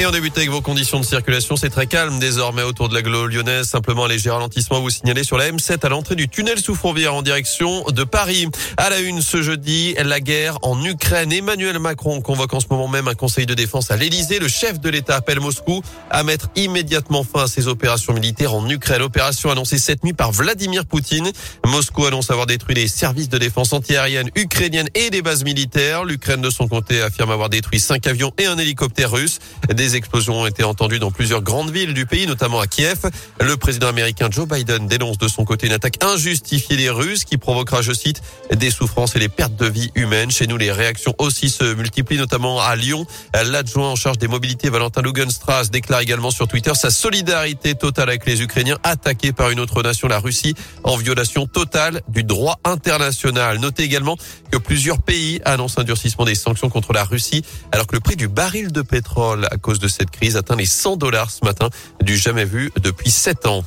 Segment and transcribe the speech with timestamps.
[0.00, 1.56] Et on débute avec vos conditions de circulation.
[1.56, 3.66] C'est très calme désormais autour de la l'agglo lyonnaise.
[3.66, 7.14] Simplement un léger ralentissement vous signalez sur la M7 à l'entrée du tunnel sous Fourvière
[7.14, 8.46] en direction de Paris.
[8.76, 11.32] À la une ce jeudi, la guerre en Ukraine.
[11.32, 14.38] Emmanuel Macron convoque en ce moment même un conseil de défense à l'Elysée.
[14.38, 18.68] Le chef de l'État appelle Moscou à mettre immédiatement fin à ses opérations militaires en
[18.70, 19.02] Ukraine.
[19.02, 21.32] Opération annoncée cette nuit par Vladimir Poutine.
[21.66, 26.04] Moscou annonce avoir détruit les services de défense antiaérienne ukrainienne et des bases militaires.
[26.04, 29.40] L'Ukraine de son côté affirme avoir détruit cinq avions et un hélicoptère russe.
[29.96, 33.10] Explosions ont été entendues dans plusieurs grandes villes du pays, notamment à Kiev.
[33.40, 37.38] Le président américain Joe Biden dénonce de son côté une attaque injustifiée des Russes qui
[37.38, 38.22] provoquera, je cite,
[38.54, 40.30] des souffrances et des pertes de vie humaines.
[40.30, 43.06] Chez nous, les réactions aussi se multiplient, notamment à Lyon.
[43.34, 48.26] L'adjoint en charge des mobilités, Valentin Lugenstrass, déclare également sur Twitter sa solidarité totale avec
[48.26, 53.58] les Ukrainiens attaqués par une autre nation, la Russie, en violation totale du droit international.
[53.58, 54.16] Notez également
[54.50, 58.16] que plusieurs pays annoncent un durcissement des sanctions contre la Russie, alors que le prix
[58.16, 61.68] du baril de pétrole à cause de cette crise atteint les 100 dollars ce matin,
[62.02, 63.64] du jamais vu depuis 7 ans.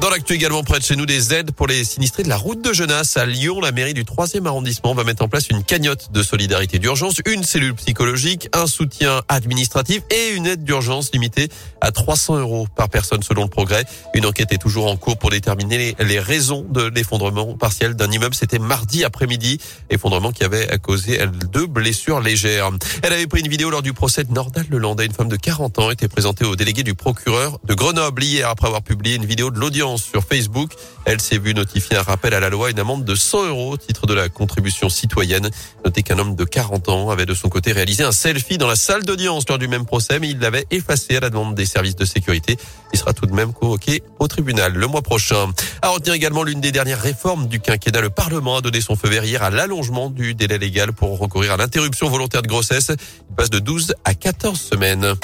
[0.00, 2.62] Dans l'actu également près de chez nous, des aides pour les sinistrés de la route
[2.62, 3.60] de Genasse à Lyon.
[3.60, 7.42] La mairie du 3e arrondissement va mettre en place une cagnotte de solidarité d'urgence, une
[7.42, 11.48] cellule psychologique, un soutien administratif et une aide d'urgence limitée
[11.80, 13.84] à 300 euros par personne selon le progrès.
[14.14, 18.36] Une enquête est toujours en cours pour déterminer les raisons de l'effondrement partiel d'un immeuble.
[18.36, 19.58] C'était mardi après-midi,
[19.90, 21.18] effondrement qui avait causé
[21.52, 22.70] deux blessures légères.
[23.02, 25.06] Elle avait pris une vidéo lors du procès de Nordal Lelandais.
[25.06, 28.68] Une femme de 40 ans était présentée au délégué du procureur de Grenoble hier après
[28.68, 30.72] avoir publié une vidéo de l'audience sur Facebook.
[31.04, 33.76] Elle s'est vue notifier un rappel à la loi, une amende de 100 euros au
[33.76, 35.48] titre de la contribution citoyenne.
[35.84, 38.76] Notez qu'un homme de 40 ans avait de son côté réalisé un selfie dans la
[38.76, 41.96] salle d'audience lors du même procès, mais il l'avait effacé à la demande des services
[41.96, 42.56] de sécurité.
[42.92, 45.50] Il sera tout de même convoqué au tribunal le mois prochain.
[45.82, 48.00] À retenir également l'une des dernières réformes du quinquennat.
[48.00, 51.52] Le Parlement a donné son feu vert hier à l'allongement du délai légal pour recourir
[51.52, 52.90] à l'interruption volontaire de grossesse.
[53.30, 55.14] Il passe de 12 à 14 semaines.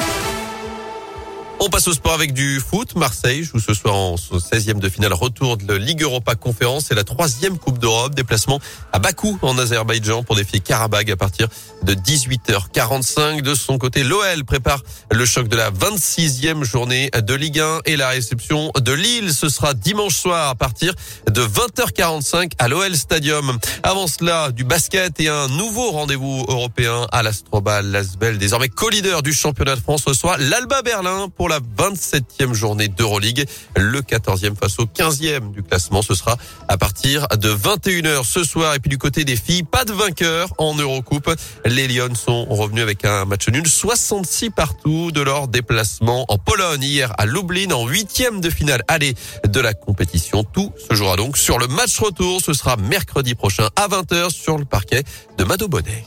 [1.60, 2.94] On passe au sport avec du foot.
[2.96, 6.94] Marseille joue ce soir en 16e de finale retour de la Ligue Europa Conférence et
[6.94, 8.14] la troisième Coupe d'Europe.
[8.14, 8.60] Déplacement
[8.92, 11.48] à Bakou en Azerbaïdjan pour défier Karabag à partir
[11.82, 13.40] de 18h45.
[13.40, 17.96] De son côté, l'OL prépare le choc de la 26e journée de Ligue 1 et
[17.96, 19.32] la réception de Lille.
[19.32, 20.92] Ce sera dimanche soir à partir
[21.30, 23.58] de 20h45 à l'OL Stadium.
[23.82, 29.32] Avant cela, du basket et un nouveau rendez-vous européen à l'Astrobal Lasbel, désormais co-leader du
[29.32, 33.46] championnat de France, reçoit l'Alba Berlin pour la la 27e journée d'Euroleague.
[33.76, 36.02] Le 14e face au 15e du classement.
[36.02, 36.36] Ce sera
[36.68, 38.74] à partir de 21h ce soir.
[38.74, 41.30] Et puis du côté des filles, pas de vainqueur en Eurocoupe.
[41.64, 46.82] Les Lions sont revenus avec un match nul 66 partout de leur déplacement en Pologne
[46.82, 49.14] hier à Lublin en huitième de finale aller
[49.46, 50.44] de la compétition.
[50.44, 52.40] Tout se jouera donc sur le match retour.
[52.40, 55.04] Ce sera mercredi prochain à 20h sur le parquet
[55.38, 56.04] de Mado Bonnet.